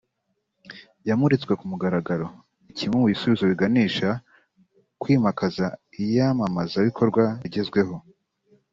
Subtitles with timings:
[1.07, 2.27] yamuritswe ku mugaragaro
[2.63, 4.19] ni kimwe mu bisubizo biganisha ku
[5.01, 5.65] kwimakaza
[6.03, 7.95] iyamamaza bikorwa rigezweho